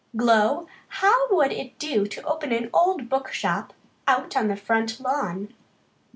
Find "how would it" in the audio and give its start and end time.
0.87-1.77